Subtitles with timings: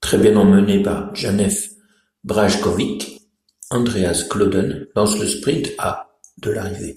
[0.00, 1.54] Très bien emmené par Janez
[2.24, 3.18] Brajkovič,
[3.68, 6.94] Andreas Klöden lance le sprint à de l'arrivée.